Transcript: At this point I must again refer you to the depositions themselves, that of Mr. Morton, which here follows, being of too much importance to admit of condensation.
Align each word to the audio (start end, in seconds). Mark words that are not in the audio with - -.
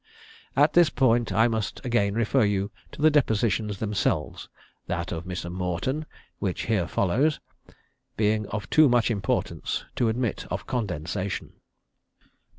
At 0.55 0.73
this 0.73 0.89
point 0.89 1.31
I 1.31 1.47
must 1.47 1.85
again 1.85 2.15
refer 2.15 2.43
you 2.43 2.71
to 2.91 3.03
the 3.03 3.11
depositions 3.11 3.77
themselves, 3.77 4.49
that 4.87 5.11
of 5.11 5.25
Mr. 5.25 5.51
Morton, 5.51 6.07
which 6.39 6.63
here 6.63 6.87
follows, 6.87 7.39
being 8.17 8.47
of 8.47 8.67
too 8.71 8.89
much 8.89 9.11
importance 9.11 9.85
to 9.97 10.09
admit 10.09 10.47
of 10.49 10.65
condensation. 10.65 11.53